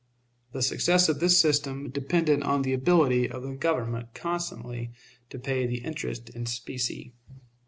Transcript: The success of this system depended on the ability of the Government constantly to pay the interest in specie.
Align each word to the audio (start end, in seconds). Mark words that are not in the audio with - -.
The 0.51 0.63
success 0.63 1.09
of 1.09 1.19
this 1.19 1.39
system 1.39 1.91
depended 1.91 2.41
on 2.41 2.63
the 2.63 2.73
ability 2.73 3.29
of 3.29 3.43
the 3.43 3.53
Government 3.53 4.15
constantly 4.15 4.93
to 5.29 5.37
pay 5.37 5.67
the 5.67 5.83
interest 5.83 6.29
in 6.31 6.47
specie. 6.47 7.13